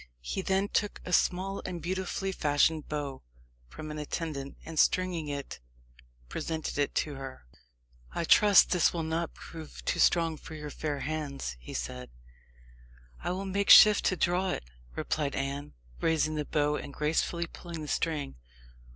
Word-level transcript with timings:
He 0.23 0.41
then 0.41 0.67
took 0.67 0.99
a 1.05 1.13
small 1.13 1.61
and 1.63 1.79
beautifully 1.79 2.31
fashioned 2.31 2.87
bow 2.89 3.21
from 3.67 3.91
an 3.91 3.99
attendant, 3.99 4.57
and 4.65 4.79
stringing 4.79 5.27
it, 5.27 5.59
presented 6.27 6.79
it 6.79 6.95
to 6.95 7.13
her. 7.17 7.45
"I 8.15 8.23
trust 8.23 8.71
this 8.71 8.93
will 8.93 9.03
not 9.03 9.35
prove 9.35 9.85
too 9.85 9.99
strong 9.99 10.37
for 10.37 10.55
your 10.55 10.71
fair 10.71 11.01
hands," 11.01 11.55
he 11.59 11.75
said. 11.75 12.09
"I 13.19 13.29
will 13.29 13.45
make 13.45 13.69
shift 13.69 14.03
to 14.05 14.15
draw 14.15 14.49
it," 14.49 14.63
replied 14.95 15.35
Anne, 15.35 15.73
raising 15.99 16.33
the 16.33 16.45
bow, 16.45 16.77
and 16.77 16.91
gracefully 16.91 17.45
pulling 17.45 17.81
the 17.83 17.87
string. 17.87 18.37